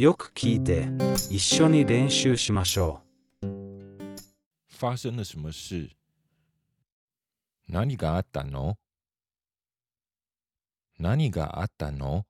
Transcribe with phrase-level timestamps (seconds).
[0.00, 0.88] よく聞いて、
[1.28, 3.02] 一緒に練習しましょ
[4.66, 5.94] 发生了什么事？
[7.68, 8.78] 何があったの？
[10.98, 12.24] 何があったの？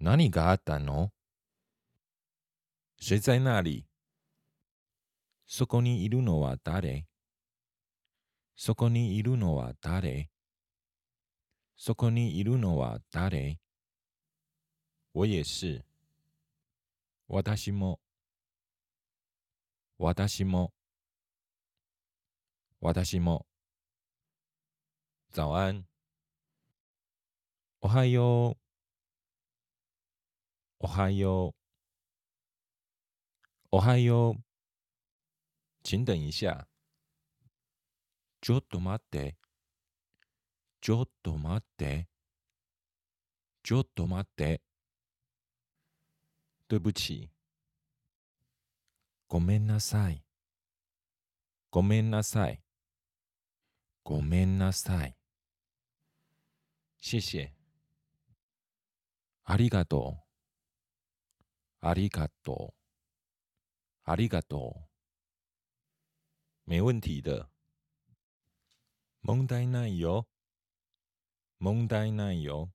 [0.00, 1.10] 何があったの？
[2.98, 3.84] 谁在那里？
[5.46, 7.04] そこにいるのは誰？
[8.56, 10.30] そこにいるのは誰？
[11.76, 13.58] そこにいるのは誰？
[15.16, 15.84] 我也是。
[17.28, 18.00] 私も。
[19.96, 20.74] 私も。
[22.80, 23.46] 私も。
[25.30, 25.86] 早安。
[27.80, 28.58] おはよう。
[30.80, 31.54] おはよう。
[33.70, 34.42] おはよう。
[35.84, 36.66] 请等一下。
[38.40, 39.36] ちょっと待って。
[40.80, 42.08] ちょっと待って。
[43.62, 44.60] ちょっと待って。
[46.66, 47.30] 对不起。
[49.28, 50.24] ごめんなさい。
[51.70, 52.62] ごめんなさい。
[54.02, 55.14] ごめんなさい。
[57.00, 57.52] 谢谢。
[59.44, 61.86] ありがとう。
[61.86, 64.10] ありがとう。
[64.10, 64.86] ありがと
[66.66, 66.70] う。
[66.70, 67.46] 没问题的。
[69.22, 70.26] 問題ないよ。
[71.58, 72.70] 問題ないよ。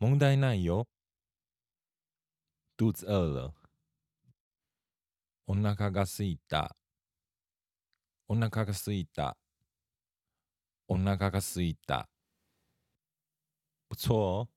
[0.00, 0.88] 問題ないよ。
[2.78, 3.54] 肚子饿了。
[5.46, 6.76] お腹がすいた。
[8.28, 9.38] お腹がすいた。
[10.86, 12.06] お腹がすいた。
[13.88, 14.48] 不错。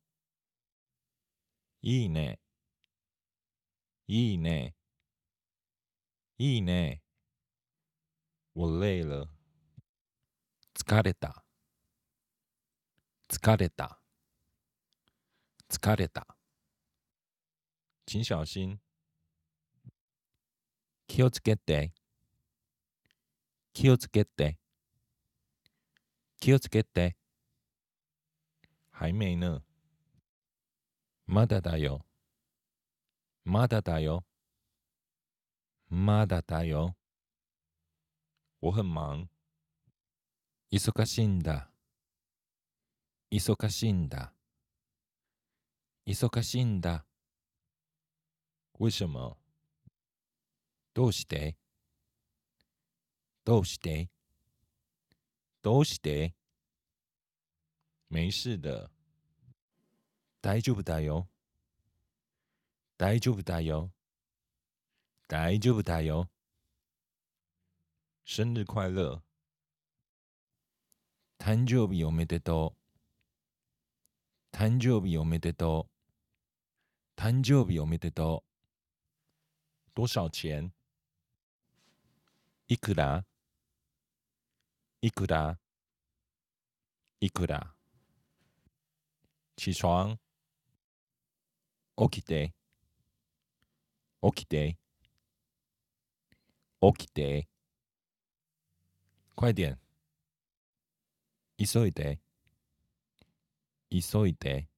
[1.82, 2.42] いいね。
[4.08, 4.76] いいね。
[6.38, 7.02] いいね。
[8.54, 9.30] 我累了。
[10.74, 11.46] 疲れた。
[13.30, 14.02] 疲れた。
[15.70, 16.39] 疲れた。
[18.10, 18.80] 请小心。
[21.06, 21.94] 気をつけて。
[23.72, 24.58] 気をつけて。
[26.40, 27.16] 気をつけて。
[28.90, 29.62] 还没呢。
[31.28, 32.04] まだだよ。
[33.46, 34.26] まだだよ。
[35.88, 36.96] まだだよ。
[38.60, 39.28] 我很忙。
[40.72, 41.72] 忙しいんだ。
[43.30, 44.34] 忙しいんだ。
[46.08, 47.06] 忙しいんだ。
[48.80, 49.36] 为什么？
[50.94, 51.58] どうして？
[53.44, 54.10] どうして？
[55.62, 56.34] どうして？
[58.10, 58.90] 没事的。
[60.42, 61.28] 大丈夫だよ。
[62.98, 63.92] 大丈夫だよ。
[65.28, 66.30] 大丈夫だよ。
[68.24, 69.22] 生日快乐！
[71.38, 72.74] 誕生日おめでと
[74.54, 74.56] う。
[74.56, 75.90] 誕生日おめでと
[77.18, 77.22] う。
[77.22, 78.49] 誕生日おめでとう。
[80.00, 80.72] 多少钱？
[82.70, 83.26] いくら？
[85.02, 85.60] いくら？
[87.20, 87.76] いくら？
[89.58, 90.18] 起床。
[91.98, 92.54] 起きて。
[94.24, 94.78] 起きて。
[96.80, 97.50] 起きて。
[99.36, 99.78] 快点。
[101.58, 102.22] 急いで。
[103.92, 104.70] 急いで。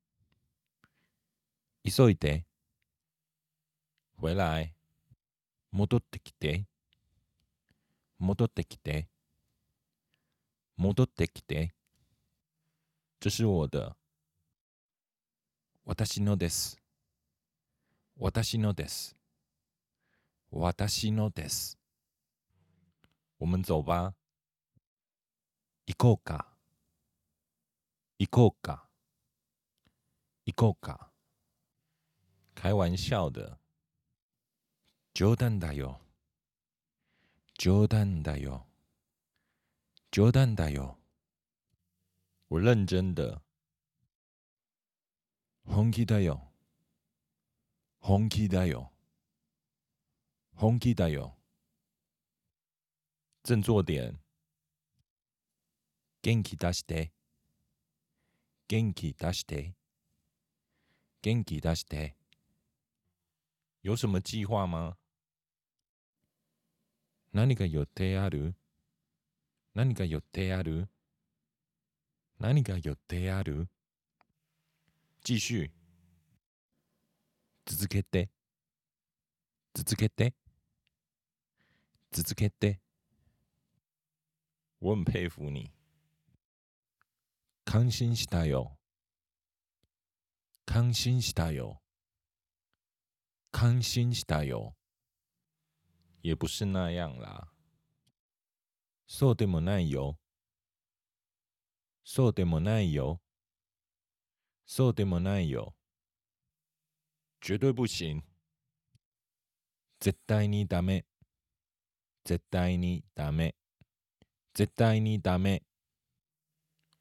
[1.85, 2.43] 急いで。
[4.19, 4.80] 回来。
[5.71, 6.65] 戻ってきて。
[8.19, 9.07] 戻ってきて。
[10.75, 11.73] 戻ってきて。
[13.21, 13.95] 这是我的。
[15.85, 16.77] 私のです。
[18.17, 19.15] 私のです。
[20.51, 21.77] 私のです。
[23.39, 24.13] 我们走吧。
[25.87, 26.47] 行こうか。
[28.19, 28.89] 行こうか。
[30.45, 31.11] 行こうか。
[32.55, 33.60] 开玩笑的。
[35.20, 36.00] 冗談だよ。
[37.58, 38.66] 冗談だよ。
[40.10, 40.98] 冗談だよ。
[42.48, 43.42] 我认真的。
[45.64, 46.52] 本気だよ。
[47.98, 48.92] 本気だよ。
[50.54, 51.36] 本気だよ。
[53.44, 54.18] 振作点。
[56.22, 57.12] 元気出して。
[58.68, 59.74] 元気出して。
[61.22, 62.16] 元気出して。
[63.82, 64.96] 有什么计划吗？
[67.33, 68.55] 何が予定ある？
[69.73, 70.89] 何が予定ある？
[72.39, 73.69] 何が予定ある？
[75.23, 75.71] 继续。
[77.65, 78.29] 続けて。
[79.73, 80.33] 続けて。
[82.11, 82.81] 続けて。
[84.79, 85.71] 我很佩服你。
[87.63, 88.77] 感心したよ。
[90.65, 91.79] 感心したよ。
[93.51, 94.75] 感心したよ。
[96.21, 97.51] 也不是那样啦。
[99.07, 100.17] そうでもないよ。
[102.03, 103.21] そうでもないよ。
[104.65, 105.75] そうでもないよ。
[107.41, 108.23] 绝对不行。
[109.99, 111.05] 絶対にダメ。
[112.23, 113.55] 絶対にダメ。
[114.53, 115.63] 絶対にダメ。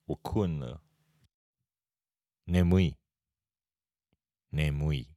[0.07, 0.81] 我困了。
[2.47, 2.97] 眠い。
[4.51, 5.09] 眠い。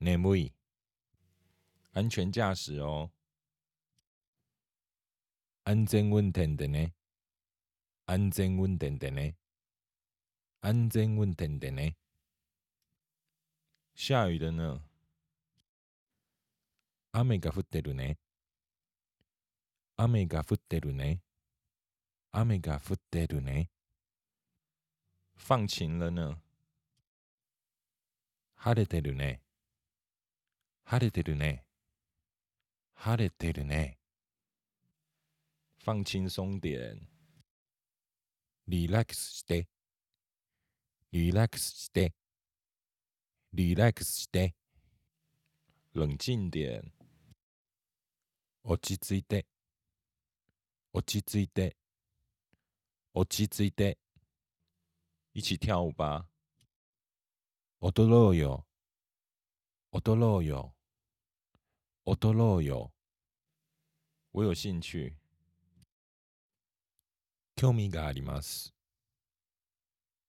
[0.00, 0.55] 眠い。
[1.95, 3.11] 安全驾驶哦。
[5.63, 6.93] 安全運転でね。
[8.05, 9.35] 安全運転でね。
[10.61, 11.97] 安全運転でね。
[13.95, 14.81] 下雨的呢。
[17.13, 18.17] 雨が降ってるね。
[19.97, 21.21] 雨が降ってるね。
[22.31, 23.69] 雨が降ってるね。
[25.35, 26.37] 放晴了呢。
[28.55, 29.41] 晴れてるね。
[30.85, 31.64] 晴れてるね。
[32.98, 33.98] 晴れてるね。
[35.84, 37.08] 放轻松点。
[38.66, 39.68] リラックスして。
[41.12, 42.14] リラックスして。
[43.52, 44.56] リラックスして。
[45.94, 46.92] 冷静点。
[48.64, 49.46] 落ち着いて。
[50.92, 51.76] 落ち着いて。
[53.14, 53.98] 落ち着いて。
[55.32, 56.26] 一起跳舞吧。
[57.80, 58.66] 踊ろうよ。
[59.92, 60.75] 踊ろうよ。
[62.08, 62.92] 踊ろうよ。
[64.30, 65.16] 我有兴趣。
[67.56, 68.72] 興味があります。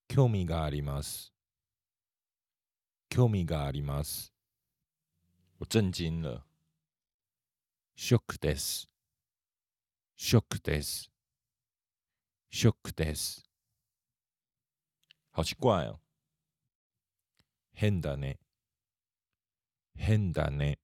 [0.08, 1.32] 興味があります。
[3.10, 4.34] 興味があります。
[5.60, 6.44] 我震惊了。
[7.96, 8.90] ショックです。
[10.16, 11.12] ショックです。
[12.50, 13.44] ショックです。
[15.32, 16.00] 好奇怪哦。
[17.76, 18.40] 変だね。
[19.96, 20.80] 変だね。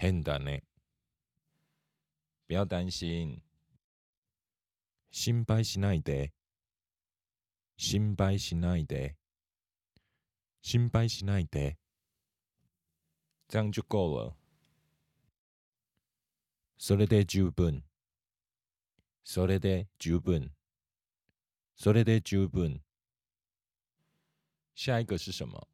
[0.00, 0.62] 変だね。
[2.46, 3.42] 不要担心。
[5.10, 6.32] 心配しないで。
[7.76, 9.16] 心配しないで。
[10.62, 11.78] 心配しないで。
[13.48, 14.36] 这样就够了。
[16.76, 17.82] それで十分。
[19.24, 20.54] それで十分。
[21.74, 22.80] それで十分。
[24.76, 25.66] 下一个是什么？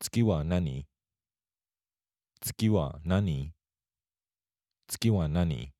[0.00, 0.89] 次は何？
[2.42, 3.52] 次は何？
[4.88, 5.72] 次は何？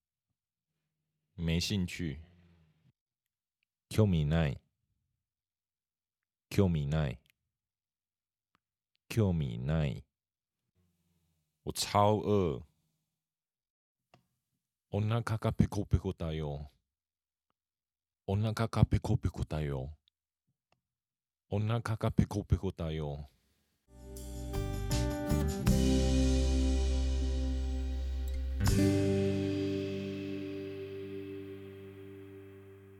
[1.38, 2.20] 没兴趣。
[3.88, 4.60] 興味ない。
[6.50, 7.18] 興味ない。
[9.08, 10.04] 興味ない。
[11.64, 12.62] 我超饿。
[14.92, 16.70] お腹がペコペコだよ。
[18.26, 19.94] お腹がペコペコだよ。
[21.48, 23.30] お腹がペコペコだよ。